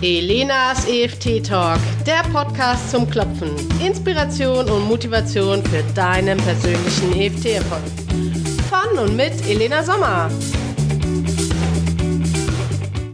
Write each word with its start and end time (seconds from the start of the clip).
Elenas 0.00 0.86
EFT 0.86 1.44
Talk, 1.44 1.80
der 2.06 2.22
Podcast 2.32 2.92
zum 2.92 3.10
Klopfen. 3.10 3.50
Inspiration 3.84 4.70
und 4.70 4.86
Motivation 4.86 5.60
für 5.64 5.82
deinen 5.92 6.38
persönlichen 6.38 7.20
EFT-Erfolg. 7.20 7.82
Von 8.70 8.96
und 8.96 9.16
mit 9.16 9.32
Elena 9.48 9.82
Sommer. 9.82 10.30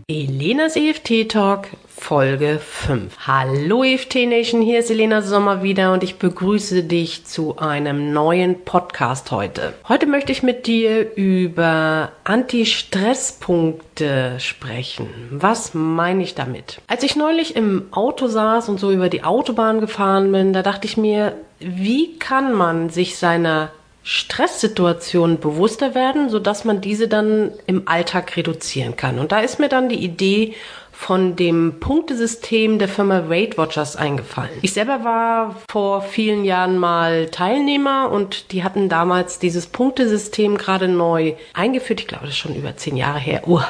Elenas 0.08 0.76
EFT 0.76 1.30
Talk 1.30 1.68
Folge 2.04 2.60
5. 2.62 3.26
Hallo 3.26 3.82
EFT 3.82 4.26
Nation, 4.26 4.60
hier 4.60 4.80
ist 4.80 4.90
Elena 4.90 5.22
Sommer 5.22 5.62
wieder 5.62 5.94
und 5.94 6.04
ich 6.04 6.18
begrüße 6.18 6.82
dich 6.82 7.24
zu 7.24 7.56
einem 7.56 8.12
neuen 8.12 8.66
Podcast 8.66 9.30
heute. 9.30 9.72
Heute 9.88 10.04
möchte 10.04 10.30
ich 10.30 10.42
mit 10.42 10.66
dir 10.66 11.16
über 11.16 12.12
Anti-Stress-Punkte 12.24 14.38
sprechen. 14.38 15.08
Was 15.30 15.72
meine 15.72 16.22
ich 16.22 16.34
damit? 16.34 16.82
Als 16.88 17.04
ich 17.04 17.16
neulich 17.16 17.56
im 17.56 17.86
Auto 17.90 18.26
saß 18.26 18.68
und 18.68 18.78
so 18.78 18.92
über 18.92 19.08
die 19.08 19.24
Autobahn 19.24 19.80
gefahren 19.80 20.30
bin, 20.30 20.52
da 20.52 20.60
dachte 20.60 20.86
ich 20.86 20.98
mir, 20.98 21.32
wie 21.58 22.18
kann 22.18 22.52
man 22.52 22.90
sich 22.90 23.16
seiner 23.16 23.70
Stresssituationen 24.04 25.40
bewusster 25.40 25.94
werden, 25.94 26.28
sodass 26.28 26.64
man 26.64 26.80
diese 26.80 27.08
dann 27.08 27.50
im 27.66 27.88
Alltag 27.88 28.36
reduzieren 28.36 28.96
kann. 28.96 29.18
Und 29.18 29.32
da 29.32 29.40
ist 29.40 29.58
mir 29.58 29.70
dann 29.70 29.88
die 29.88 30.04
Idee 30.04 30.54
von 30.92 31.36
dem 31.36 31.80
Punktesystem 31.80 32.78
der 32.78 32.88
Firma 32.88 33.28
Weight 33.28 33.58
Watchers 33.58 33.96
eingefallen. 33.96 34.50
Ich 34.62 34.74
selber 34.74 35.04
war 35.04 35.56
vor 35.70 36.02
vielen 36.02 36.44
Jahren 36.44 36.78
mal 36.78 37.26
Teilnehmer 37.30 38.10
und 38.12 38.52
die 38.52 38.62
hatten 38.62 38.88
damals 38.88 39.38
dieses 39.38 39.66
Punktesystem 39.66 40.56
gerade 40.56 40.86
neu 40.86 41.34
eingeführt. 41.52 42.00
Ich 42.00 42.06
glaube, 42.06 42.26
das 42.26 42.34
ist 42.34 42.38
schon 42.38 42.54
über 42.54 42.76
zehn 42.76 42.96
Jahre 42.96 43.18
her. 43.18 43.42
Uh. 43.48 43.60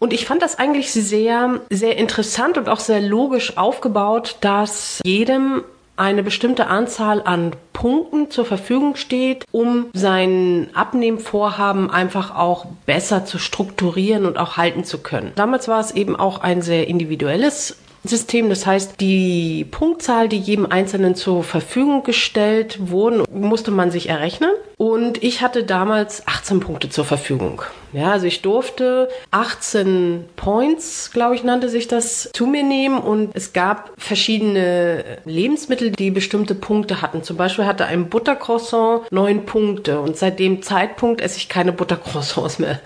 Und 0.00 0.14
ich 0.14 0.24
fand 0.24 0.40
das 0.40 0.58
eigentlich 0.58 0.90
sehr, 0.92 1.60
sehr 1.68 1.98
interessant 1.98 2.56
und 2.56 2.70
auch 2.70 2.80
sehr 2.80 3.02
logisch 3.02 3.58
aufgebaut, 3.58 4.36
dass 4.40 5.00
jedem 5.04 5.62
eine 6.00 6.22
bestimmte 6.22 6.66
Anzahl 6.66 7.22
an 7.22 7.52
Punkten 7.72 8.30
zur 8.30 8.44
Verfügung 8.44 8.96
steht, 8.96 9.44
um 9.52 9.86
sein 9.92 10.68
Abnehmvorhaben 10.74 11.90
einfach 11.90 12.34
auch 12.34 12.66
besser 12.86 13.24
zu 13.24 13.38
strukturieren 13.38 14.24
und 14.26 14.38
auch 14.38 14.56
halten 14.56 14.84
zu 14.84 14.98
können. 14.98 15.32
Damals 15.36 15.68
war 15.68 15.80
es 15.80 15.92
eben 15.92 16.16
auch 16.16 16.40
ein 16.40 16.62
sehr 16.62 16.88
individuelles 16.88 17.76
System. 18.04 18.48
Das 18.48 18.66
heißt, 18.66 19.00
die 19.00 19.66
Punktzahl, 19.70 20.28
die 20.28 20.38
jedem 20.38 20.66
Einzelnen 20.66 21.14
zur 21.14 21.44
Verfügung 21.44 22.02
gestellt 22.02 22.78
wurden, 22.90 23.24
musste 23.30 23.70
man 23.70 23.90
sich 23.90 24.08
errechnen. 24.08 24.50
Und 24.80 25.22
ich 25.22 25.42
hatte 25.42 25.64
damals 25.64 26.26
18 26.26 26.60
Punkte 26.60 26.88
zur 26.88 27.04
Verfügung. 27.04 27.60
Ja, 27.92 28.12
also 28.12 28.26
ich 28.26 28.40
durfte 28.40 29.10
18 29.30 30.24
Points, 30.36 31.10
glaube 31.12 31.34
ich, 31.34 31.44
nannte 31.44 31.68
sich 31.68 31.86
das, 31.86 32.30
zu 32.32 32.46
mir 32.46 32.62
nehmen 32.62 32.98
und 32.98 33.32
es 33.34 33.52
gab 33.52 33.90
verschiedene 33.98 35.04
Lebensmittel, 35.26 35.90
die 35.90 36.10
bestimmte 36.10 36.54
Punkte 36.54 37.02
hatten. 37.02 37.22
Zum 37.22 37.36
Beispiel 37.36 37.66
hatte 37.66 37.84
ein 37.84 38.08
Buttercroissant 38.08 39.10
neun 39.12 39.44
Punkte 39.44 40.00
und 40.00 40.16
seit 40.16 40.38
dem 40.38 40.62
Zeitpunkt 40.62 41.20
esse 41.20 41.36
ich 41.36 41.50
keine 41.50 41.72
Buttercroissants 41.72 42.58
mehr. 42.58 42.80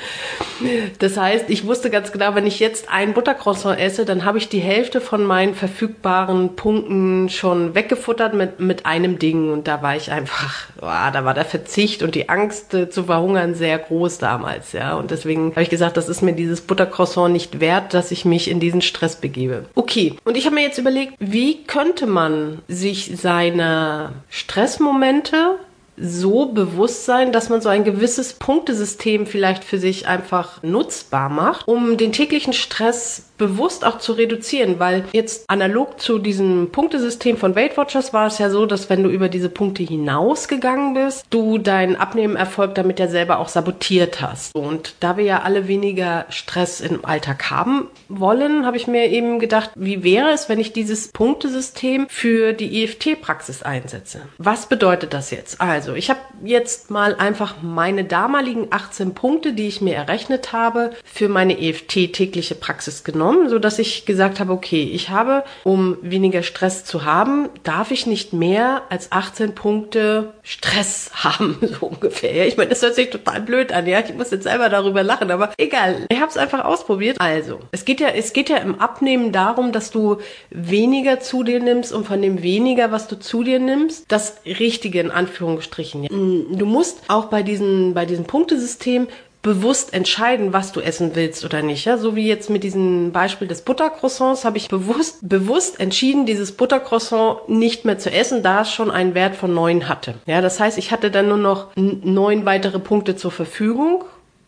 Das 0.98 1.16
heißt, 1.16 1.48
ich 1.48 1.64
wusste 1.64 1.90
ganz 1.90 2.10
genau, 2.10 2.34
wenn 2.34 2.46
ich 2.46 2.58
jetzt 2.58 2.88
ein 2.88 3.12
Buttercroissant 3.12 3.78
esse, 3.78 4.04
dann 4.04 4.24
habe 4.24 4.38
ich 4.38 4.48
die 4.48 4.58
Hälfte 4.58 5.00
von 5.00 5.24
meinen 5.24 5.54
verfügbaren 5.54 6.56
Punkten 6.56 7.28
schon 7.28 7.76
weggefuttert 7.76 8.34
mit, 8.34 8.58
mit 8.58 8.84
einem 8.84 9.20
Ding 9.20 9.52
und 9.52 9.68
da 9.68 9.80
war 9.82 9.94
ich 9.94 10.10
einfach, 10.10 10.68
oh, 10.80 11.12
da 11.12 11.24
war 11.24 11.34
der 11.34 11.44
Verzicht 11.44 11.83
und 12.02 12.14
die 12.14 12.28
Angst 12.28 12.74
äh, 12.74 12.88
zu 12.88 13.04
verhungern 13.04 13.54
sehr 13.54 13.78
groß 13.78 14.18
damals, 14.18 14.72
ja. 14.72 14.94
Und 14.94 15.10
deswegen 15.10 15.50
habe 15.52 15.62
ich 15.62 15.70
gesagt, 15.70 15.96
das 15.96 16.08
ist 16.08 16.22
mir 16.22 16.32
dieses 16.32 16.60
Buttercroissant 16.60 17.32
nicht 17.32 17.60
wert, 17.60 17.94
dass 17.94 18.10
ich 18.10 18.24
mich 18.24 18.50
in 18.50 18.60
diesen 18.60 18.82
Stress 18.82 19.16
begebe. 19.16 19.66
Okay, 19.74 20.14
und 20.24 20.36
ich 20.36 20.46
habe 20.46 20.54
mir 20.54 20.62
jetzt 20.62 20.78
überlegt, 20.78 21.14
wie 21.18 21.64
könnte 21.64 22.06
man 22.06 22.62
sich 22.68 23.12
seiner 23.16 24.12
Stressmomente 24.28 25.58
so 25.96 26.46
bewusst 26.46 27.04
sein, 27.04 27.32
dass 27.32 27.48
man 27.48 27.60
so 27.60 27.68
ein 27.68 27.84
gewisses 27.84 28.32
Punktesystem 28.34 29.26
vielleicht 29.26 29.62
für 29.64 29.78
sich 29.78 30.08
einfach 30.08 30.62
nutzbar 30.62 31.28
macht, 31.28 31.68
um 31.68 31.96
den 31.96 32.12
täglichen 32.12 32.52
Stress 32.52 33.26
bewusst 33.38 33.84
auch 33.84 33.98
zu 33.98 34.12
reduzieren, 34.12 34.78
weil 34.78 35.04
jetzt 35.12 35.48
analog 35.50 36.00
zu 36.00 36.18
diesem 36.18 36.70
Punktesystem 36.70 37.36
von 37.36 37.56
Weight 37.56 37.76
Watchers 37.76 38.12
war 38.12 38.26
es 38.26 38.38
ja 38.38 38.50
so, 38.50 38.66
dass 38.66 38.90
wenn 38.90 39.02
du 39.02 39.10
über 39.10 39.28
diese 39.28 39.48
Punkte 39.48 39.82
hinausgegangen 39.82 40.94
bist, 40.94 41.26
du 41.30 41.58
deinen 41.58 41.96
Abnehmenerfolg 41.96 42.74
damit 42.74 43.00
ja 43.00 43.08
selber 43.08 43.38
auch 43.38 43.48
sabotiert 43.48 44.20
hast. 44.20 44.54
Und 44.54 44.94
da 45.00 45.16
wir 45.16 45.24
ja 45.24 45.42
alle 45.42 45.66
weniger 45.66 46.26
Stress 46.28 46.80
im 46.80 47.04
Alltag 47.04 47.50
haben 47.50 47.88
wollen, 48.08 48.64
habe 48.66 48.76
ich 48.76 48.86
mir 48.86 49.06
eben 49.06 49.38
gedacht, 49.38 49.70
wie 49.74 50.04
wäre 50.04 50.30
es, 50.30 50.48
wenn 50.48 50.60
ich 50.60 50.72
dieses 50.72 51.08
Punktesystem 51.08 52.06
für 52.08 52.52
die 52.52 52.84
EFT-Praxis 52.84 53.62
einsetze? 53.62 54.22
Was 54.38 54.68
bedeutet 54.68 55.12
das 55.12 55.30
jetzt? 55.30 55.60
Also, 55.60 55.94
ich 55.94 56.10
habe 56.10 56.20
jetzt 56.44 56.90
mal 56.90 57.14
einfach 57.16 57.56
meine 57.62 58.04
damaligen 58.04 58.68
18 58.70 59.14
Punkte, 59.14 59.52
die 59.52 59.66
ich 59.66 59.80
mir 59.80 59.94
errechnet 59.94 60.52
habe, 60.52 60.92
für 61.04 61.28
meine 61.28 61.60
EFT-tägliche 61.60 62.54
Praxis 62.54 63.02
genommen 63.04 63.24
genommen, 63.34 63.50
so 63.50 63.58
dass 63.58 63.78
ich 63.78 64.06
gesagt 64.06 64.40
habe, 64.40 64.52
okay, 64.52 64.82
ich 64.82 65.10
habe, 65.10 65.44
um 65.64 65.98
weniger 66.02 66.42
Stress 66.42 66.84
zu 66.84 67.04
haben, 67.04 67.48
darf 67.62 67.90
ich 67.90 68.06
nicht 68.06 68.32
mehr 68.32 68.82
als 68.88 69.12
18 69.12 69.54
Punkte 69.54 70.32
Stress 70.42 71.10
haben, 71.24 71.58
so 71.60 71.86
ungefähr. 71.86 72.46
Ich 72.46 72.56
meine, 72.56 72.70
das 72.70 72.82
hört 72.82 72.94
sich 72.94 73.10
total 73.10 73.40
blöd 73.40 73.72
an, 73.72 73.86
ja. 73.86 74.00
Ich 74.00 74.14
muss 74.14 74.30
jetzt 74.30 74.44
selber 74.44 74.68
darüber 74.68 75.02
lachen, 75.02 75.30
aber 75.30 75.52
egal. 75.58 76.06
Ich 76.08 76.20
habe 76.20 76.30
es 76.30 76.36
einfach 76.36 76.64
ausprobiert. 76.64 77.20
Also, 77.20 77.60
es 77.72 77.84
geht 77.84 78.00
ja, 78.00 78.08
es 78.08 78.32
geht 78.32 78.48
ja 78.48 78.58
im 78.58 78.80
Abnehmen 78.80 79.32
darum, 79.32 79.72
dass 79.72 79.90
du 79.90 80.18
weniger 80.50 81.20
zu 81.20 81.42
dir 81.42 81.60
nimmst 81.60 81.92
und 81.92 82.06
von 82.06 82.20
dem 82.20 82.42
weniger, 82.42 82.92
was 82.92 83.08
du 83.08 83.18
zu 83.18 83.42
dir 83.42 83.58
nimmst, 83.58 84.06
das 84.08 84.38
Richtige 84.46 85.00
in 85.00 85.10
Anführungsstrichen. 85.10 86.08
Du 86.10 86.66
musst 86.66 87.02
auch 87.08 87.26
bei 87.26 87.42
diesem, 87.42 87.94
bei 87.94 88.06
diesem 88.06 88.24
Punktesystem 88.24 89.08
bewusst 89.44 89.92
entscheiden, 89.92 90.52
was 90.52 90.72
du 90.72 90.80
essen 90.80 91.14
willst 91.14 91.44
oder 91.44 91.62
nicht. 91.62 91.84
Ja? 91.84 91.98
So 91.98 92.16
wie 92.16 92.26
jetzt 92.26 92.50
mit 92.50 92.64
diesem 92.64 93.12
Beispiel 93.12 93.46
des 93.46 93.62
Buttercroissants 93.62 94.44
habe 94.44 94.56
ich 94.56 94.66
bewusst, 94.68 95.18
bewusst 95.20 95.78
entschieden, 95.78 96.26
dieses 96.26 96.52
Buttercroissant 96.52 97.48
nicht 97.48 97.84
mehr 97.84 97.98
zu 97.98 98.10
essen, 98.10 98.42
da 98.42 98.62
es 98.62 98.72
schon 98.72 98.90
einen 98.90 99.14
Wert 99.14 99.36
von 99.36 99.54
neun 99.54 99.88
hatte. 99.88 100.14
Ja, 100.26 100.40
das 100.40 100.58
heißt, 100.58 100.78
ich 100.78 100.90
hatte 100.90 101.12
dann 101.12 101.28
nur 101.28 101.36
noch 101.36 101.68
neun 101.76 102.46
weitere 102.46 102.80
Punkte 102.80 103.14
zur 103.14 103.30
Verfügung 103.30 104.04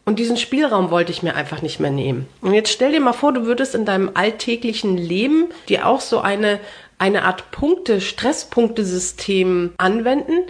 und 0.06 0.18
diesen 0.18 0.38
Spielraum 0.38 0.90
wollte 0.90 1.12
ich 1.12 1.22
mir 1.22 1.34
einfach 1.34 1.60
nicht 1.60 1.78
mehr 1.78 1.90
nehmen. 1.90 2.26
Und 2.40 2.54
jetzt 2.54 2.72
stell 2.72 2.92
dir 2.92 3.00
mal 3.00 3.12
vor, 3.12 3.34
du 3.34 3.44
würdest 3.44 3.74
in 3.74 3.84
deinem 3.84 4.12
alltäglichen 4.14 4.96
Leben 4.96 5.48
dir 5.68 5.86
auch 5.86 6.00
so 6.00 6.20
eine, 6.20 6.58
eine 6.96 7.24
Art 7.24 7.50
Punkte, 7.50 8.00
Stresspunktesystem 8.00 9.72
anwenden, 9.76 10.44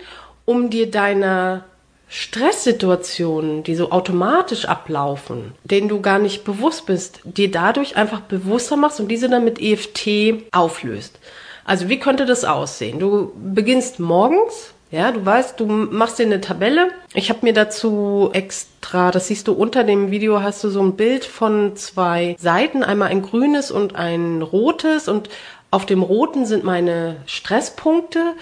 um 0.44 0.70
dir 0.70 0.88
deiner 0.88 1.64
Stresssituationen, 2.08 3.62
die 3.62 3.74
so 3.74 3.90
automatisch 3.90 4.66
ablaufen, 4.66 5.52
denen 5.64 5.88
du 5.88 6.00
gar 6.00 6.18
nicht 6.18 6.44
bewusst 6.44 6.86
bist, 6.86 7.20
dir 7.24 7.50
dadurch 7.50 7.96
einfach 7.96 8.20
bewusster 8.20 8.76
machst 8.76 9.00
und 9.00 9.08
diese 9.08 9.28
dann 9.28 9.44
mit 9.44 9.60
EFT 9.60 10.44
auflöst. 10.52 11.18
Also 11.64 11.88
wie 11.88 11.98
könnte 11.98 12.26
das 12.26 12.44
aussehen? 12.44 13.00
Du 13.00 13.32
beginnst 13.34 13.98
morgens, 13.98 14.72
ja, 14.92 15.10
du 15.10 15.26
weißt, 15.26 15.58
du 15.58 15.66
machst 15.66 16.20
dir 16.20 16.26
eine 16.26 16.40
Tabelle. 16.40 16.90
Ich 17.12 17.28
habe 17.28 17.40
mir 17.42 17.52
dazu 17.52 18.30
extra, 18.32 19.10
das 19.10 19.26
siehst 19.26 19.48
du 19.48 19.52
unter 19.52 19.82
dem 19.82 20.12
Video, 20.12 20.42
hast 20.42 20.62
du 20.62 20.68
so 20.68 20.80
ein 20.80 20.94
Bild 20.94 21.24
von 21.24 21.74
zwei 21.74 22.36
Seiten, 22.38 22.84
einmal 22.84 23.08
ein 23.08 23.22
grünes 23.22 23.72
und 23.72 23.96
ein 23.96 24.42
rotes 24.42 25.08
und 25.08 25.28
auf 25.72 25.86
dem 25.86 26.02
roten 26.02 26.46
sind 26.46 26.62
meine 26.62 27.16
Stresspunkte 27.26 28.34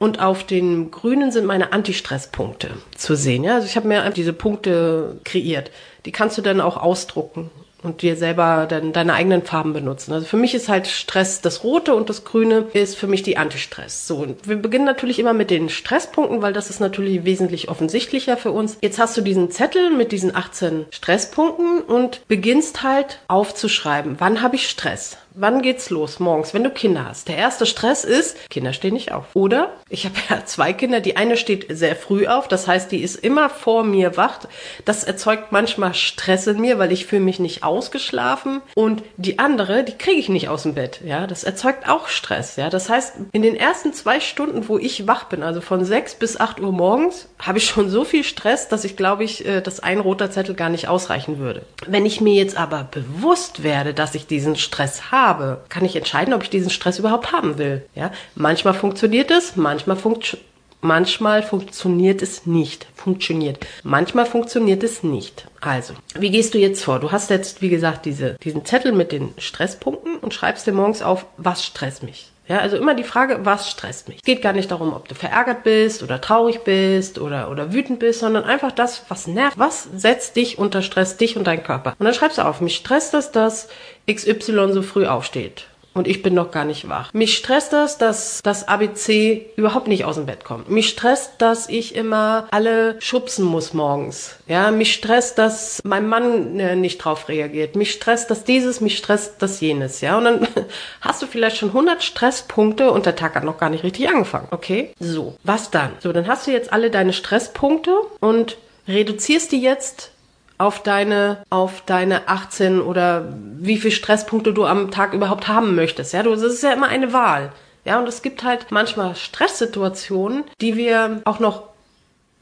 und 0.00 0.18
auf 0.18 0.44
den 0.44 0.90
grünen 0.90 1.30
sind 1.30 1.44
meine 1.44 1.72
Antistresspunkte 1.72 2.70
zu 2.96 3.14
sehen. 3.14 3.44
Ja? 3.44 3.56
Also 3.56 3.66
ich 3.66 3.76
habe 3.76 3.86
mir 3.86 4.08
diese 4.10 4.32
Punkte 4.32 5.20
kreiert. 5.24 5.70
Die 6.06 6.10
kannst 6.10 6.38
du 6.38 6.42
dann 6.42 6.60
auch 6.62 6.78
ausdrucken 6.78 7.50
und 7.82 8.00
dir 8.00 8.16
selber 8.16 8.66
dann 8.68 8.92
deine 8.92 9.12
eigenen 9.12 9.42
Farben 9.42 9.74
benutzen. 9.74 10.12
Also 10.12 10.26
für 10.26 10.38
mich 10.38 10.54
ist 10.54 10.68
halt 10.70 10.86
Stress 10.86 11.42
das 11.42 11.64
Rote 11.64 11.94
und 11.94 12.08
das 12.08 12.24
Grüne 12.24 12.66
ist 12.72 12.96
für 12.96 13.06
mich 13.06 13.22
die 13.22 13.36
Antistress. 13.36 14.06
So, 14.06 14.16
und 14.16 14.48
wir 14.48 14.56
beginnen 14.56 14.86
natürlich 14.86 15.18
immer 15.18 15.34
mit 15.34 15.50
den 15.50 15.68
Stresspunkten, 15.68 16.40
weil 16.40 16.54
das 16.54 16.70
ist 16.70 16.80
natürlich 16.80 17.24
wesentlich 17.24 17.68
offensichtlicher 17.68 18.38
für 18.38 18.52
uns. 18.52 18.78
Jetzt 18.80 18.98
hast 18.98 19.16
du 19.18 19.20
diesen 19.20 19.50
Zettel 19.50 19.90
mit 19.90 20.12
diesen 20.12 20.34
18 20.34 20.86
Stresspunkten 20.90 21.82
und 21.82 22.26
beginnst 22.26 22.82
halt 22.82 23.20
aufzuschreiben, 23.28 24.16
wann 24.18 24.40
habe 24.40 24.56
ich 24.56 24.68
Stress? 24.68 25.18
Wann 25.34 25.62
geht's 25.62 25.90
los 25.90 26.18
morgens, 26.18 26.54
wenn 26.54 26.64
du 26.64 26.70
Kinder 26.70 27.04
hast? 27.06 27.28
Der 27.28 27.36
erste 27.36 27.64
Stress 27.64 28.04
ist, 28.04 28.36
Kinder 28.50 28.72
stehen 28.72 28.94
nicht 28.94 29.12
auf. 29.12 29.26
Oder 29.34 29.72
ich 29.88 30.04
habe 30.04 30.16
ja 30.28 30.44
zwei 30.44 30.72
Kinder, 30.72 31.00
die 31.00 31.16
eine 31.16 31.36
steht 31.36 31.66
sehr 31.68 31.94
früh 31.94 32.26
auf, 32.26 32.48
das 32.48 32.66
heißt, 32.66 32.90
die 32.90 33.00
ist 33.00 33.16
immer 33.16 33.48
vor 33.48 33.84
mir 33.84 34.16
wach. 34.16 34.40
Das 34.84 35.04
erzeugt 35.04 35.52
manchmal 35.52 35.94
Stress 35.94 36.46
in 36.46 36.60
mir, 36.60 36.78
weil 36.78 36.90
ich 36.90 37.06
fühle 37.06 37.22
mich 37.22 37.38
nicht 37.38 37.62
ausgeschlafen 37.62 38.60
und 38.74 39.02
die 39.16 39.38
andere, 39.38 39.84
die 39.84 39.96
kriege 39.96 40.18
ich 40.18 40.28
nicht 40.28 40.48
aus 40.48 40.64
dem 40.64 40.74
Bett, 40.74 41.00
ja? 41.04 41.26
Das 41.26 41.44
erzeugt 41.44 41.88
auch 41.88 42.08
Stress, 42.08 42.56
ja? 42.56 42.68
Das 42.68 42.88
heißt, 42.88 43.14
in 43.32 43.42
den 43.42 43.54
ersten 43.54 43.92
zwei 43.92 44.18
Stunden, 44.18 44.68
wo 44.68 44.78
ich 44.78 45.06
wach 45.06 45.24
bin, 45.24 45.42
also 45.42 45.60
von 45.60 45.84
sechs 45.84 46.14
bis 46.14 46.40
acht 46.40 46.60
Uhr 46.60 46.72
morgens, 46.72 47.28
habe 47.38 47.58
ich 47.58 47.66
schon 47.66 47.88
so 47.88 48.04
viel 48.04 48.24
Stress, 48.24 48.68
dass 48.68 48.84
ich 48.84 48.96
glaube 48.96 49.22
ich, 49.22 49.46
äh, 49.46 49.60
dass 49.60 49.80
ein 49.80 50.00
roter 50.00 50.30
Zettel 50.30 50.56
gar 50.56 50.70
nicht 50.70 50.88
ausreichen 50.88 51.38
würde. 51.38 51.62
Wenn 51.86 52.04
ich 52.04 52.20
mir 52.20 52.34
jetzt 52.34 52.56
aber 52.56 52.88
bewusst 52.90 53.62
werde, 53.62 53.94
dass 53.94 54.14
ich 54.14 54.26
diesen 54.26 54.56
Stress 54.56 55.12
habe, 55.12 55.19
habe, 55.20 55.62
kann 55.68 55.84
ich 55.84 55.96
entscheiden, 55.96 56.34
ob 56.34 56.42
ich 56.42 56.50
diesen 56.50 56.70
Stress 56.70 56.98
überhaupt 56.98 57.32
haben 57.32 57.58
will. 57.58 57.84
Ja, 57.94 58.10
manchmal 58.34 58.74
funktioniert 58.74 59.30
es, 59.30 59.56
manchmal 59.56 59.96
funktioniert 59.96 60.44
Manchmal 60.82 61.42
funktioniert 61.42 62.22
es 62.22 62.46
nicht. 62.46 62.86
Funktioniert. 62.94 63.66
Manchmal 63.82 64.24
funktioniert 64.24 64.82
es 64.82 65.02
nicht. 65.02 65.46
Also, 65.60 65.92
wie 66.18 66.30
gehst 66.30 66.54
du 66.54 66.58
jetzt 66.58 66.82
vor? 66.82 67.00
Du 67.00 67.12
hast 67.12 67.28
jetzt, 67.28 67.60
wie 67.60 67.68
gesagt, 67.68 68.06
diese, 68.06 68.36
diesen 68.42 68.64
Zettel 68.64 68.92
mit 68.92 69.12
den 69.12 69.34
Stresspunkten 69.36 70.16
und 70.16 70.32
schreibst 70.32 70.66
dir 70.66 70.72
morgens 70.72 71.02
auf, 71.02 71.26
was 71.36 71.66
stresst 71.66 72.02
mich. 72.02 72.30
Ja, 72.50 72.58
also 72.58 72.76
immer 72.76 72.96
die 72.96 73.04
Frage, 73.04 73.44
was 73.44 73.70
stresst 73.70 74.08
mich? 74.08 74.16
Es 74.16 74.24
geht 74.24 74.42
gar 74.42 74.52
nicht 74.52 74.72
darum, 74.72 74.92
ob 74.92 75.06
du 75.06 75.14
verärgert 75.14 75.62
bist 75.62 76.02
oder 76.02 76.20
traurig 76.20 76.64
bist 76.64 77.20
oder, 77.20 77.48
oder 77.48 77.72
wütend 77.72 78.00
bist, 78.00 78.18
sondern 78.18 78.42
einfach 78.42 78.72
das, 78.72 79.04
was 79.06 79.28
nervt. 79.28 79.56
Was 79.56 79.84
setzt 79.94 80.34
dich 80.34 80.58
unter 80.58 80.82
Stress, 80.82 81.16
dich 81.16 81.36
und 81.36 81.46
deinen 81.46 81.62
Körper? 81.62 81.94
Und 81.96 82.06
dann 82.06 82.12
schreibst 82.12 82.38
du 82.38 82.42
auf, 82.42 82.60
mich 82.60 82.74
stresst 82.74 83.14
es, 83.14 83.30
dass 83.30 83.68
XY 84.10 84.72
so 84.72 84.82
früh 84.82 85.06
aufsteht 85.06 85.69
und 85.94 86.06
ich 86.06 86.22
bin 86.22 86.34
noch 86.34 86.50
gar 86.50 86.64
nicht 86.64 86.88
wach. 86.88 87.12
Mich 87.12 87.36
stresst 87.36 87.72
das, 87.72 87.98
dass 87.98 88.40
das 88.42 88.68
ABC 88.68 89.46
überhaupt 89.56 89.88
nicht 89.88 90.04
aus 90.04 90.16
dem 90.16 90.26
Bett 90.26 90.44
kommt. 90.44 90.70
Mich 90.70 90.88
stresst, 90.88 91.32
dass 91.38 91.68
ich 91.68 91.94
immer 91.94 92.46
alle 92.50 92.96
schubsen 93.00 93.44
muss 93.44 93.74
morgens. 93.74 94.36
Ja, 94.46 94.70
mich 94.70 94.92
stresst, 94.92 95.38
dass 95.38 95.80
mein 95.84 96.08
Mann 96.08 96.58
äh, 96.60 96.76
nicht 96.76 96.98
drauf 96.98 97.28
reagiert. 97.28 97.76
Mich 97.76 97.92
stresst, 97.92 98.30
dass 98.30 98.44
dieses, 98.44 98.80
mich 98.80 98.96
stresst, 98.98 99.34
das 99.40 99.60
jenes. 99.60 100.00
Ja, 100.00 100.18
und 100.18 100.24
dann 100.24 100.48
hast 101.00 101.22
du 101.22 101.26
vielleicht 101.26 101.56
schon 101.56 101.70
100 101.70 102.02
Stresspunkte 102.02 102.90
und 102.90 103.06
der 103.06 103.16
Tag 103.16 103.34
hat 103.34 103.44
noch 103.44 103.58
gar 103.58 103.70
nicht 103.70 103.84
richtig 103.84 104.08
angefangen. 104.08 104.48
Okay? 104.50 104.92
So, 105.00 105.36
was 105.42 105.70
dann? 105.70 105.92
So, 106.00 106.12
dann 106.12 106.26
hast 106.26 106.46
du 106.46 106.52
jetzt 106.52 106.72
alle 106.72 106.90
deine 106.90 107.12
Stresspunkte 107.12 107.94
und 108.20 108.56
reduzierst 108.86 109.52
die 109.52 109.60
jetzt 109.60 110.12
auf 110.60 110.82
deine, 110.82 111.42
auf 111.48 111.82
deine 111.86 112.28
18 112.28 112.82
oder 112.82 113.32
wie 113.58 113.78
viel 113.78 113.90
Stresspunkte 113.90 114.52
du 114.52 114.66
am 114.66 114.90
Tag 114.90 115.14
überhaupt 115.14 115.48
haben 115.48 115.74
möchtest. 115.74 116.12
Ja, 116.12 116.22
du, 116.22 116.30
das 116.30 116.42
ist 116.42 116.62
ja 116.62 116.72
immer 116.72 116.88
eine 116.88 117.14
Wahl. 117.14 117.50
Ja, 117.86 117.98
und 117.98 118.06
es 118.06 118.20
gibt 118.20 118.44
halt 118.44 118.66
manchmal 118.70 119.16
Stresssituationen, 119.16 120.44
die 120.60 120.76
wir 120.76 121.22
auch 121.24 121.38
noch 121.38 121.62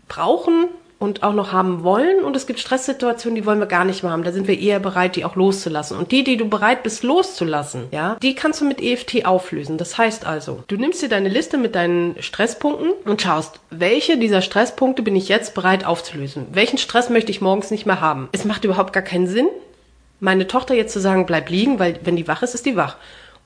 brauchen, 0.08 0.66
und 0.98 1.22
auch 1.22 1.32
noch 1.32 1.52
haben 1.52 1.84
wollen. 1.84 2.24
Und 2.24 2.34
es 2.36 2.46
gibt 2.46 2.58
Stresssituationen, 2.58 3.36
die 3.36 3.46
wollen 3.46 3.60
wir 3.60 3.66
gar 3.66 3.84
nicht 3.84 4.02
mehr 4.02 4.12
haben. 4.12 4.24
Da 4.24 4.32
sind 4.32 4.48
wir 4.48 4.58
eher 4.58 4.80
bereit, 4.80 5.16
die 5.16 5.24
auch 5.24 5.36
loszulassen. 5.36 5.96
Und 5.96 6.12
die, 6.12 6.24
die 6.24 6.36
du 6.36 6.48
bereit 6.48 6.82
bist 6.82 7.02
loszulassen, 7.02 7.84
ja, 7.90 8.16
die 8.22 8.34
kannst 8.34 8.60
du 8.60 8.64
mit 8.64 8.80
EFT 8.80 9.24
auflösen. 9.24 9.78
Das 9.78 9.96
heißt 9.96 10.26
also, 10.26 10.64
du 10.66 10.76
nimmst 10.76 11.02
dir 11.02 11.08
deine 11.08 11.28
Liste 11.28 11.58
mit 11.58 11.74
deinen 11.74 12.20
Stresspunkten 12.20 12.92
und 13.04 13.22
schaust, 13.22 13.60
welche 13.70 14.18
dieser 14.18 14.42
Stresspunkte 14.42 15.02
bin 15.02 15.16
ich 15.16 15.28
jetzt 15.28 15.54
bereit 15.54 15.84
aufzulösen? 15.84 16.46
Welchen 16.52 16.78
Stress 16.78 17.10
möchte 17.10 17.30
ich 17.30 17.40
morgens 17.40 17.70
nicht 17.70 17.86
mehr 17.86 18.00
haben? 18.00 18.28
Es 18.32 18.44
macht 18.44 18.64
überhaupt 18.64 18.92
gar 18.92 19.02
keinen 19.02 19.26
Sinn, 19.26 19.48
meine 20.20 20.48
Tochter 20.48 20.74
jetzt 20.74 20.92
zu 20.92 21.00
sagen, 21.00 21.26
bleib 21.26 21.48
liegen, 21.48 21.78
weil 21.78 22.00
wenn 22.02 22.16
die 22.16 22.26
wach 22.26 22.42
ist, 22.42 22.54
ist 22.54 22.66
die 22.66 22.76
wach 22.76 22.96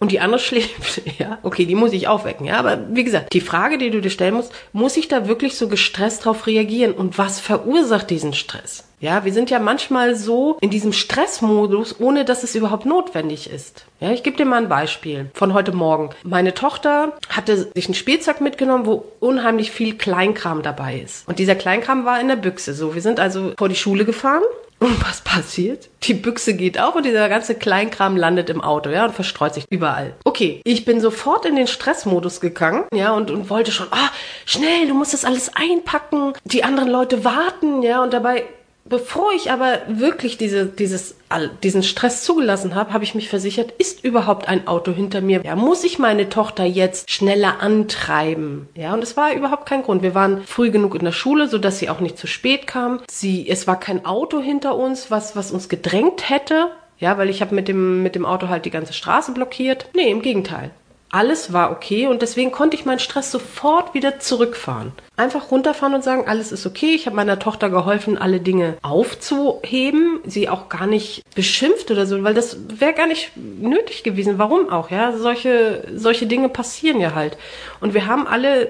und 0.03 0.11
die 0.11 0.19
andere 0.19 0.41
schläft, 0.41 1.01
ja, 1.21 1.39
okay, 1.45 1.65
die 1.65 1.77
muss 1.77 1.93
ich 1.93 2.09
aufwecken, 2.09 2.45
ja, 2.45 2.57
aber 2.57 2.77
wie 2.91 3.05
gesagt, 3.05 3.33
die 3.33 3.41
Frage, 3.41 3.79
die 3.79 3.91
du 3.91 4.01
dir 4.01 4.11
stellen 4.11 4.35
musst, 4.35 4.53
muss 4.73 4.97
ich 4.97 5.07
da 5.07 5.29
wirklich 5.29 5.57
so 5.57 5.69
gestresst 5.69 6.25
drauf 6.25 6.49
reagieren 6.49 6.93
und 6.93 7.19
was 7.19 7.39
verursacht 7.39 8.11
diesen 8.11 8.35
Stress? 8.35 8.83
Ja, 8.99 9.25
wir 9.25 9.33
sind 9.33 9.49
ja 9.49 9.61
manchmal 9.61 10.17
so 10.17 10.59
in 10.61 10.71
diesem 10.71 10.93
Stressmodus, 10.93 12.01
ohne 12.01 12.25
dass 12.25 12.43
es 12.43 12.57
überhaupt 12.57 12.85
notwendig 12.85 13.49
ist. 13.49 13.85
Ja, 14.01 14.11
ich 14.11 14.25
gebe 14.25 14.37
dir 14.37 14.45
mal 14.45 14.63
ein 14.63 14.69
Beispiel 14.69 15.31
von 15.35 15.55
heute 15.55 15.71
Morgen. 15.73 16.11
Meine 16.25 16.55
Tochter 16.55 17.13
hatte 17.29 17.71
sich 17.73 17.89
ein 17.89 17.95
Spielzeug 17.95 18.41
mitgenommen, 18.41 18.87
wo 18.87 19.05
unheimlich 19.21 19.71
viel 19.71 19.97
Kleinkram 19.97 20.63
dabei 20.63 20.99
ist. 20.99 21.29
Und 21.29 21.39
dieser 21.39 21.55
Kleinkram 21.55 22.05
war 22.05 22.21
in 22.21 22.29
der 22.29 22.37
Büchse. 22.37 22.75
So, 22.75 22.95
wir 22.95 23.03
sind 23.03 23.21
also 23.21 23.53
vor 23.57 23.69
die 23.69 23.77
Schule 23.77 24.05
gefahren 24.05 24.43
und 24.82 25.00
was 25.06 25.20
passiert? 25.20 25.88
Die 26.02 26.14
Büchse 26.14 26.55
geht 26.55 26.79
auf 26.79 26.94
und 26.94 27.06
dieser 27.06 27.29
ganze 27.29 27.55
Kleinkram 27.55 28.17
landet 28.17 28.50
im 28.50 28.61
Auto, 28.61 28.90
ja, 28.90 29.05
und 29.05 29.14
verstreut 29.14 29.55
sich 29.55 29.64
überall. 29.70 30.14
Okay, 30.25 30.61
ich 30.64 30.84
bin 30.84 31.00
sofort 31.00 31.46
in 31.46 31.56
den 31.56 31.69
Stressmodus 31.69 32.40
gegangen, 32.40 32.84
ja, 32.93 33.12
und, 33.12 33.31
und 33.31 33.49
wollte 33.49 33.70
schon, 33.70 33.87
ah, 33.93 34.11
schnell, 34.44 34.88
du 34.88 34.94
musst 34.94 35.12
das 35.12 35.25
alles 35.25 35.50
einpacken, 35.55 36.32
die 36.44 36.64
anderen 36.64 36.90
Leute 36.90 37.25
warten, 37.25 37.82
ja, 37.82 38.02
und 38.02 38.12
dabei 38.12 38.44
Bevor 38.84 39.32
ich 39.32 39.50
aber 39.50 39.81
wirklich 39.88 40.38
diese, 40.38 40.67
dieses, 40.67 41.14
diesen 41.62 41.82
Stress 41.82 42.25
zugelassen 42.25 42.75
habe, 42.75 42.93
habe 42.93 43.05
ich 43.05 43.14
mich 43.14 43.29
versichert, 43.29 43.73
ist 43.73 44.05
überhaupt 44.05 44.49
ein 44.49 44.67
Auto 44.67 44.93
hinter 44.93 45.20
mir? 45.20 45.43
Ja, 45.44 45.56
muss 45.56 45.84
ich 45.84 45.99
meine 45.99 46.29
Tochter 46.29 46.64
jetzt 46.64 47.11
schneller 47.11 47.61
antreiben? 47.61 48.69
Ja, 48.75 48.93
und 48.93 49.02
es 49.02 49.17
war 49.17 49.32
überhaupt 49.32 49.67
kein 49.67 49.82
Grund. 49.82 50.02
Wir 50.02 50.14
waren 50.14 50.43
früh 50.44 50.70
genug 50.70 50.94
in 50.94 51.05
der 51.05 51.12
Schule, 51.12 51.49
so 51.49 51.58
dass 51.58 51.79
sie 51.79 51.90
auch 51.90 52.00
nicht 52.00 52.19
zu 52.19 52.26
spät 52.26 52.67
kam. 52.67 53.00
Sie, 53.08 53.49
es 53.49 53.67
war 53.67 53.79
kein 53.79 54.05
Auto 54.05 54.40
hinter 54.40 54.76
uns, 54.76 55.11
was, 55.11 55.37
was 55.37 55.52
uns 55.52 55.69
gedrängt 55.69 56.29
hätte. 56.29 56.70
Ja, 56.99 57.19
weil 57.19 57.31
ich 57.31 57.40
habe 57.40 57.55
mit 57.55 57.69
dem, 57.69 58.02
mit 58.02 58.14
dem 58.14 58.26
Auto 58.26 58.49
halt 58.49 58.64
die 58.64 58.70
ganze 58.70 58.93
Straße 58.93 59.32
blockiert. 59.32 59.87
Nee, 59.94 60.11
im 60.11 60.23
Gegenteil 60.23 60.70
alles 61.12 61.53
war 61.53 61.70
okay 61.70 62.06
und 62.06 62.23
deswegen 62.23 62.50
konnte 62.50 62.75
ich 62.75 62.87
meinen 62.87 62.99
Stress 62.99 63.31
sofort 63.31 63.93
wieder 63.93 64.19
zurückfahren. 64.19 64.93
Einfach 65.17 65.50
runterfahren 65.50 65.94
und 65.94 66.03
sagen, 66.03 66.26
alles 66.26 66.53
ist 66.53 66.67
okay. 66.67 66.94
Ich 66.94 67.05
habe 67.05 67.14
meiner 67.14 67.38
Tochter 67.38 67.69
geholfen, 67.69 68.17
alle 68.17 68.41
Dinge 68.41 68.79
aufzuheben, 68.81 70.20
sie 70.25 70.49
auch 70.49 70.70
gar 70.70 70.87
nicht 70.87 71.23
beschimpft 71.35 71.91
oder 71.91 72.06
so, 72.06 72.25
weil 72.25 72.32
das 72.32 72.56
wäre 72.81 72.94
gar 72.94 73.06
nicht 73.06 73.37
nötig 73.37 74.05
gewesen. 74.05 74.38
Warum 74.38 74.70
auch, 74.70 74.91
ja? 74.91 75.12
Solche, 75.12 75.87
solche 75.94 76.26
Dinge 76.26 76.49
passieren 76.49 76.99
ja 76.99 77.15
halt. 77.15 77.37
Und 77.81 77.93
wir 77.93 78.06
haben 78.06 78.26
alle 78.26 78.69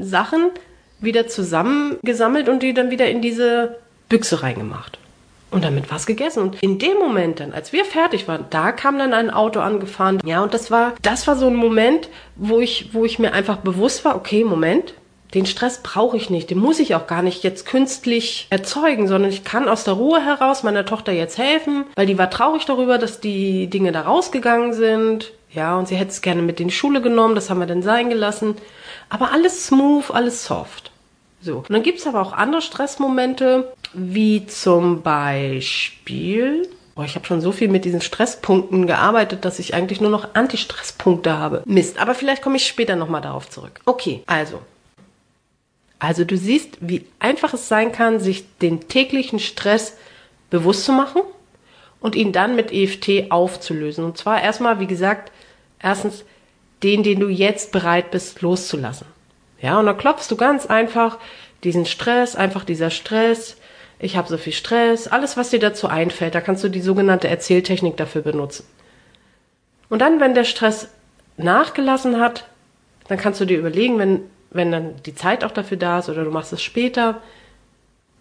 Sachen 0.00 0.50
wieder 1.00 1.28
zusammengesammelt 1.28 2.48
und 2.48 2.64
die 2.64 2.74
dann 2.74 2.90
wieder 2.90 3.08
in 3.08 3.22
diese 3.22 3.76
Büchse 4.08 4.42
reingemacht. 4.42 4.98
Und 5.54 5.64
damit 5.64 5.88
war 5.88 5.98
es 5.98 6.06
gegessen. 6.06 6.42
Und 6.42 6.60
in 6.62 6.80
dem 6.80 6.98
Moment 6.98 7.38
dann, 7.38 7.52
als 7.52 7.72
wir 7.72 7.84
fertig 7.84 8.26
waren, 8.26 8.46
da 8.50 8.72
kam 8.72 8.98
dann 8.98 9.14
ein 9.14 9.30
Auto 9.30 9.60
angefahren. 9.60 10.18
Ja, 10.24 10.42
und 10.42 10.52
das 10.52 10.72
war, 10.72 10.94
das 11.02 11.28
war 11.28 11.36
so 11.36 11.46
ein 11.46 11.54
Moment, 11.54 12.08
wo 12.34 12.58
ich, 12.58 12.92
wo 12.92 13.04
ich 13.04 13.20
mir 13.20 13.32
einfach 13.32 13.58
bewusst 13.58 14.04
war, 14.04 14.16
okay, 14.16 14.42
Moment, 14.42 14.94
den 15.32 15.46
Stress 15.46 15.80
brauche 15.80 16.16
ich 16.16 16.28
nicht, 16.28 16.50
den 16.50 16.58
muss 16.58 16.80
ich 16.80 16.96
auch 16.96 17.06
gar 17.06 17.22
nicht 17.22 17.44
jetzt 17.44 17.66
künstlich 17.66 18.48
erzeugen, 18.50 19.06
sondern 19.06 19.30
ich 19.30 19.44
kann 19.44 19.68
aus 19.68 19.84
der 19.84 19.94
Ruhe 19.94 20.24
heraus 20.24 20.64
meiner 20.64 20.86
Tochter 20.86 21.12
jetzt 21.12 21.38
helfen, 21.38 21.84
weil 21.94 22.06
die 22.06 22.18
war 22.18 22.30
traurig 22.30 22.64
darüber, 22.66 22.98
dass 22.98 23.20
die 23.20 23.68
Dinge 23.68 23.92
da 23.92 24.02
rausgegangen 24.02 24.72
sind. 24.72 25.32
Ja, 25.50 25.78
und 25.78 25.86
sie 25.86 25.94
hätte 25.94 26.10
es 26.10 26.20
gerne 26.20 26.42
mit 26.42 26.58
in 26.58 26.66
die 26.66 26.74
Schule 26.74 27.00
genommen, 27.00 27.36
das 27.36 27.48
haben 27.48 27.60
wir 27.60 27.66
dann 27.66 27.82
sein 27.82 28.10
gelassen. 28.10 28.56
Aber 29.08 29.30
alles 29.30 29.66
smooth, 29.68 30.10
alles 30.10 30.44
soft. 30.44 30.90
So. 31.44 31.58
Und 31.58 31.70
dann 31.70 31.82
gibt's 31.82 32.06
aber 32.06 32.22
auch 32.22 32.32
andere 32.32 32.62
Stressmomente, 32.62 33.70
wie 33.92 34.46
zum 34.46 35.02
Beispiel. 35.02 36.66
Boah, 36.94 37.04
ich 37.04 37.16
habe 37.16 37.26
schon 37.26 37.42
so 37.42 37.52
viel 37.52 37.68
mit 37.68 37.84
diesen 37.84 38.00
Stresspunkten 38.00 38.86
gearbeitet, 38.86 39.44
dass 39.44 39.58
ich 39.58 39.74
eigentlich 39.74 40.00
nur 40.00 40.10
noch 40.10 40.34
Anti-Stresspunkte 40.34 41.36
habe. 41.36 41.62
Mist, 41.66 41.98
aber 41.98 42.14
vielleicht 42.14 42.40
komme 42.40 42.56
ich 42.56 42.66
später 42.66 42.96
nochmal 42.96 43.20
darauf 43.20 43.50
zurück. 43.50 43.80
Okay, 43.84 44.22
also. 44.26 44.62
Also 45.98 46.24
du 46.24 46.38
siehst, 46.38 46.78
wie 46.80 47.04
einfach 47.18 47.52
es 47.52 47.68
sein 47.68 47.92
kann, 47.92 48.20
sich 48.20 48.44
den 48.58 48.88
täglichen 48.88 49.38
Stress 49.38 49.96
bewusst 50.48 50.84
zu 50.84 50.92
machen 50.92 51.22
und 52.00 52.14
ihn 52.14 52.32
dann 52.32 52.56
mit 52.56 52.72
EFT 52.72 53.30
aufzulösen. 53.30 54.04
Und 54.04 54.16
zwar 54.16 54.40
erstmal, 54.40 54.80
wie 54.80 54.86
gesagt, 54.86 55.30
erstens 55.78 56.24
den, 56.82 57.02
den 57.02 57.20
du 57.20 57.28
jetzt 57.28 57.70
bereit 57.70 58.10
bist 58.12 58.40
loszulassen. 58.40 59.13
Ja, 59.64 59.80
und 59.80 59.86
dann 59.86 59.96
klopfst 59.96 60.30
du 60.30 60.36
ganz 60.36 60.66
einfach 60.66 61.18
diesen 61.62 61.86
Stress, 61.86 62.36
einfach 62.36 62.64
dieser 62.64 62.90
Stress. 62.90 63.56
Ich 63.98 64.14
habe 64.14 64.28
so 64.28 64.36
viel 64.36 64.52
Stress, 64.52 65.08
alles, 65.08 65.38
was 65.38 65.48
dir 65.48 65.58
dazu 65.58 65.88
einfällt, 65.88 66.34
da 66.34 66.42
kannst 66.42 66.62
du 66.64 66.68
die 66.68 66.82
sogenannte 66.82 67.28
Erzähltechnik 67.28 67.96
dafür 67.96 68.20
benutzen. 68.20 68.66
Und 69.88 70.00
dann, 70.00 70.20
wenn 70.20 70.34
der 70.34 70.44
Stress 70.44 70.88
nachgelassen 71.38 72.20
hat, 72.20 72.46
dann 73.08 73.16
kannst 73.16 73.40
du 73.40 73.46
dir 73.46 73.58
überlegen, 73.58 73.98
wenn, 73.98 74.20
wenn 74.50 74.70
dann 74.70 75.02
die 75.06 75.14
Zeit 75.14 75.42
auch 75.42 75.50
dafür 75.50 75.78
da 75.78 76.00
ist 76.00 76.10
oder 76.10 76.24
du 76.24 76.30
machst 76.30 76.52
es 76.52 76.62
später, 76.62 77.22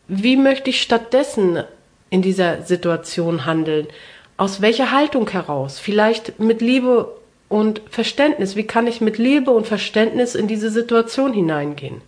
wie 0.07 0.37
möchte 0.37 0.69
ich 0.69 0.81
stattdessen 0.81 1.61
in 2.09 2.21
dieser 2.21 2.61
Situation 2.61 3.45
handeln? 3.45 3.87
Aus 4.37 4.61
welcher 4.61 4.91
Haltung 4.91 5.29
heraus? 5.29 5.77
Vielleicht 5.77 6.39
mit 6.39 6.61
Liebe 6.61 7.13
und 7.53 7.83
Verständnis. 7.87 8.55
Wie 8.55 8.63
kann 8.65 8.87
ich 8.87 8.99
mit 8.99 9.19
Liebe 9.19 9.51
und 9.51 9.67
Verständnis 9.67 10.33
in 10.33 10.47
diese 10.47 10.71
Situation 10.71 11.33
hineingehen? 11.33 12.01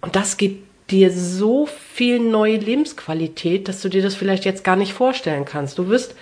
Und 0.00 0.14
das 0.14 0.36
gibt 0.36 0.68
dir 0.92 1.10
so 1.10 1.66
viel 1.66 2.20
neue 2.20 2.56
Lebensqualität, 2.56 3.66
dass 3.66 3.82
du 3.82 3.88
dir 3.88 4.00
das 4.00 4.14
vielleicht 4.14 4.44
jetzt 4.44 4.62
gar 4.62 4.76
nicht 4.76 4.92
vorstellen 4.92 5.44
kannst. 5.44 5.76
Du 5.76 5.88
wirst 5.88 6.14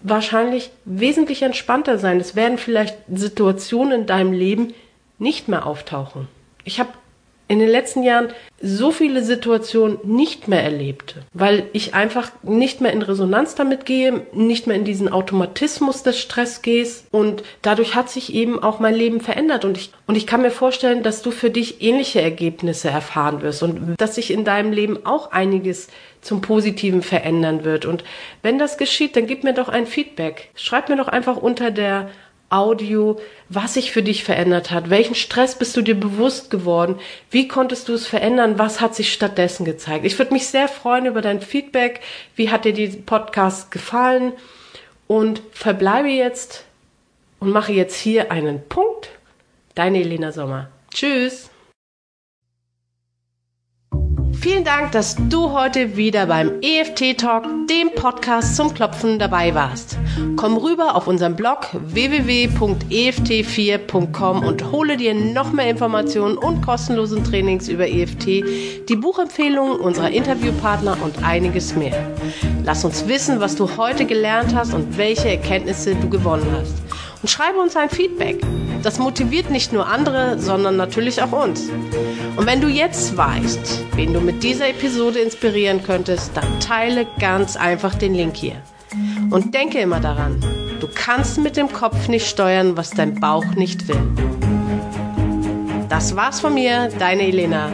wahrscheinlich 0.00 0.70
wesentlich 0.86 1.42
entspannter 1.42 1.98
sein. 1.98 2.20
Es 2.20 2.34
werden 2.34 2.56
vielleicht 2.56 2.96
Situationen 3.14 4.00
in 4.00 4.06
deinem 4.06 4.32
Leben 4.32 4.72
nicht 5.18 5.46
mehr 5.46 5.66
auftauchen. 5.66 6.28
Ich 6.64 6.80
habe 6.80 6.88
in 7.52 7.58
den 7.58 7.68
letzten 7.68 8.02
Jahren 8.02 8.28
so 8.62 8.92
viele 8.92 9.22
Situationen 9.22 9.98
nicht 10.04 10.48
mehr 10.48 10.62
erlebte, 10.62 11.16
weil 11.34 11.64
ich 11.74 11.92
einfach 11.92 12.30
nicht 12.42 12.80
mehr 12.80 12.94
in 12.94 13.02
Resonanz 13.02 13.54
damit 13.54 13.84
gehe, 13.84 14.26
nicht 14.32 14.66
mehr 14.66 14.76
in 14.76 14.86
diesen 14.86 15.12
Automatismus 15.12 16.02
des 16.02 16.18
Stress 16.18 16.62
gehst 16.62 17.08
und 17.10 17.42
dadurch 17.60 17.94
hat 17.94 18.08
sich 18.08 18.32
eben 18.32 18.62
auch 18.62 18.80
mein 18.80 18.94
Leben 18.94 19.20
verändert 19.20 19.66
und 19.66 19.76
ich, 19.76 19.92
und 20.06 20.16
ich 20.16 20.26
kann 20.26 20.40
mir 20.40 20.50
vorstellen, 20.50 21.02
dass 21.02 21.20
du 21.20 21.30
für 21.30 21.50
dich 21.50 21.82
ähnliche 21.82 22.22
Ergebnisse 22.22 22.88
erfahren 22.88 23.42
wirst 23.42 23.62
und 23.62 23.96
dass 23.98 24.14
sich 24.14 24.30
in 24.30 24.44
deinem 24.44 24.72
Leben 24.72 25.04
auch 25.04 25.30
einiges 25.30 25.88
zum 26.22 26.40
Positiven 26.40 27.02
verändern 27.02 27.64
wird. 27.64 27.84
Und 27.84 28.02
wenn 28.40 28.58
das 28.58 28.78
geschieht, 28.78 29.14
dann 29.16 29.26
gib 29.26 29.44
mir 29.44 29.52
doch 29.52 29.68
ein 29.68 29.86
Feedback. 29.86 30.48
Schreib 30.54 30.88
mir 30.88 30.96
doch 30.96 31.08
einfach 31.08 31.36
unter 31.36 31.70
der 31.70 32.08
Audio, 32.52 33.18
was 33.48 33.74
sich 33.74 33.92
für 33.92 34.02
dich 34.02 34.24
verändert 34.24 34.70
hat. 34.70 34.90
Welchen 34.90 35.14
Stress 35.14 35.58
bist 35.58 35.76
du 35.76 35.82
dir 35.82 35.98
bewusst 35.98 36.50
geworden? 36.50 36.96
Wie 37.30 37.48
konntest 37.48 37.88
du 37.88 37.94
es 37.94 38.06
verändern? 38.06 38.58
Was 38.58 38.80
hat 38.80 38.94
sich 38.94 39.12
stattdessen 39.12 39.64
gezeigt? 39.64 40.04
Ich 40.04 40.18
würde 40.18 40.32
mich 40.32 40.46
sehr 40.46 40.68
freuen 40.68 41.06
über 41.06 41.22
dein 41.22 41.40
Feedback. 41.40 42.00
Wie 42.36 42.50
hat 42.50 42.64
dir 42.64 42.72
die 42.72 42.88
Podcast 42.88 43.70
gefallen? 43.70 44.32
Und 45.06 45.42
verbleibe 45.52 46.08
jetzt 46.08 46.64
und 47.40 47.50
mache 47.50 47.72
jetzt 47.72 47.96
hier 47.96 48.30
einen 48.30 48.66
Punkt. 48.68 49.10
Deine 49.74 50.00
Elena 50.00 50.32
Sommer. 50.32 50.68
Tschüss. 50.92 51.51
Vielen 54.42 54.64
Dank, 54.64 54.90
dass 54.90 55.14
du 55.28 55.52
heute 55.52 55.96
wieder 55.96 56.26
beim 56.26 56.60
EFT 56.62 57.18
Talk, 57.18 57.44
dem 57.70 57.92
Podcast 57.94 58.56
zum 58.56 58.74
Klopfen 58.74 59.20
dabei 59.20 59.54
warst. 59.54 59.96
Komm 60.34 60.56
rüber 60.56 60.96
auf 60.96 61.06
unseren 61.06 61.36
Blog 61.36 61.68
www.eft4.com 61.72 64.42
und 64.42 64.72
hole 64.72 64.96
dir 64.96 65.14
noch 65.14 65.52
mehr 65.52 65.70
Informationen 65.70 66.36
und 66.36 66.60
kostenlosen 66.60 67.22
Trainings 67.22 67.68
über 67.68 67.86
EFT, 67.86 68.42
die 68.88 68.96
Buchempfehlungen 68.96 69.78
unserer 69.78 70.10
Interviewpartner 70.10 70.96
und 71.00 71.22
einiges 71.22 71.76
mehr. 71.76 72.10
Lass 72.64 72.84
uns 72.84 73.06
wissen, 73.06 73.38
was 73.38 73.54
du 73.54 73.76
heute 73.76 74.06
gelernt 74.06 74.56
hast 74.56 74.74
und 74.74 74.98
welche 74.98 75.28
Erkenntnisse 75.28 75.94
du 75.94 76.10
gewonnen 76.10 76.48
hast. 76.50 76.82
Und 77.22 77.28
schreibe 77.28 77.58
uns 77.60 77.76
ein 77.76 77.88
Feedback. 77.88 78.42
Das 78.82 78.98
motiviert 78.98 79.48
nicht 79.48 79.72
nur 79.72 79.86
andere, 79.86 80.40
sondern 80.40 80.76
natürlich 80.76 81.22
auch 81.22 81.30
uns. 81.30 81.70
Und 82.36 82.46
wenn 82.46 82.60
du 82.60 82.66
jetzt 82.66 83.16
weißt, 83.16 83.84
wen 83.94 84.12
du 84.12 84.20
mit 84.20 84.42
dieser 84.42 84.68
Episode 84.68 85.20
inspirieren 85.20 85.84
könntest, 85.84 86.36
dann 86.36 86.58
teile 86.58 87.06
ganz 87.20 87.56
einfach 87.56 87.94
den 87.94 88.14
Link 88.14 88.36
hier. 88.36 88.56
Und 89.30 89.54
denke 89.54 89.78
immer 89.78 90.00
daran, 90.00 90.40
du 90.80 90.88
kannst 90.92 91.38
mit 91.38 91.56
dem 91.56 91.72
Kopf 91.72 92.08
nicht 92.08 92.26
steuern, 92.26 92.76
was 92.76 92.90
dein 92.90 93.20
Bauch 93.20 93.54
nicht 93.54 93.86
will. 93.86 94.02
Das 95.88 96.16
war's 96.16 96.40
von 96.40 96.54
mir, 96.54 96.88
deine 96.98 97.22
Elena. 97.22 97.70